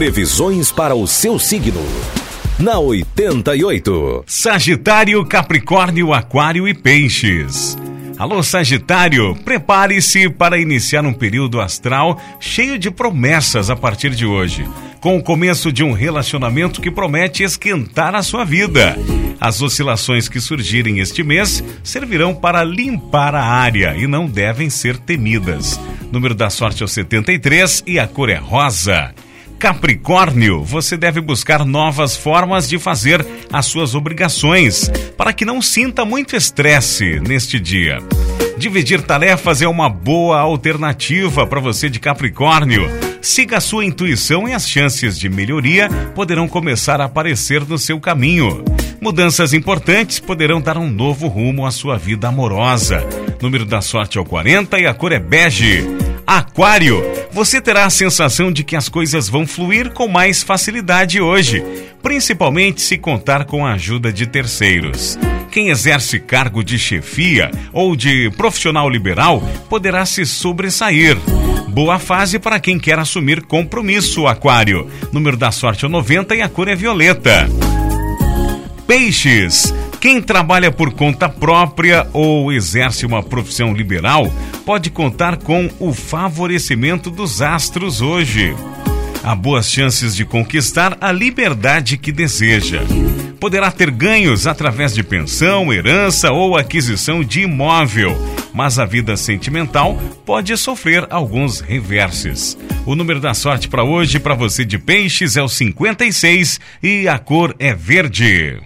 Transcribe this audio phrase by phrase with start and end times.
[0.00, 1.82] Previsões para o seu signo.
[2.58, 4.24] Na 88.
[4.26, 7.76] Sagitário, Capricórnio, Aquário e Peixes.
[8.16, 14.66] Alô, Sagitário, prepare-se para iniciar um período astral cheio de promessas a partir de hoje,
[15.02, 18.96] com o começo de um relacionamento que promete esquentar a sua vida.
[19.38, 24.96] As oscilações que surgirem este mês servirão para limpar a área e não devem ser
[24.96, 25.78] temidas.
[26.10, 29.12] Número da sorte é o 73 e a cor é rosa.
[29.60, 36.02] Capricórnio, você deve buscar novas formas de fazer as suas obrigações para que não sinta
[36.02, 37.98] muito estresse neste dia.
[38.56, 42.88] Dividir tarefas é uma boa alternativa para você de Capricórnio.
[43.20, 48.00] Siga a sua intuição e as chances de melhoria poderão começar a aparecer no seu
[48.00, 48.64] caminho.
[48.98, 53.06] Mudanças importantes poderão dar um novo rumo à sua vida amorosa.
[53.42, 56.09] Número da sorte é o 40 e a cor é bege.
[56.30, 57.02] Aquário,
[57.32, 61.60] você terá a sensação de que as coisas vão fluir com mais facilidade hoje,
[62.00, 65.18] principalmente se contar com a ajuda de terceiros.
[65.50, 71.16] Quem exerce cargo de chefia ou de profissional liberal poderá se sobressair.
[71.66, 74.88] Boa fase para quem quer assumir compromisso, Aquário.
[75.10, 77.48] Número da sorte é o 90 e a cor é violeta.
[78.86, 79.74] Peixes.
[80.00, 84.32] Quem trabalha por conta própria ou exerce uma profissão liberal
[84.64, 88.56] pode contar com o favorecimento dos astros hoje.
[89.22, 92.80] Há boas chances de conquistar a liberdade que deseja.
[93.38, 98.16] Poderá ter ganhos através de pensão, herança ou aquisição de imóvel,
[98.54, 102.56] mas a vida sentimental pode sofrer alguns reverses.
[102.86, 107.18] O número da sorte para hoje, para você de peixes, é o 56 e a
[107.18, 108.60] cor é verde.